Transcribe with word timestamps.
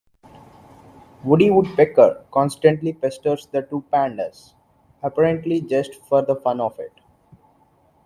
Woody 1.23 1.51
Woodpecker 1.51 2.25
constantly 2.31 2.91
pesters 2.91 3.45
the 3.45 3.61
two 3.61 3.85
pandas, 3.93 4.55
apparently 5.03 5.61
just 5.61 5.93
for 5.93 6.23
the 6.23 6.37
fun 6.37 6.59
of 6.59 6.79
it. 6.79 6.93